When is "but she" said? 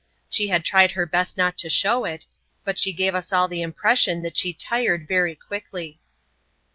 2.63-2.91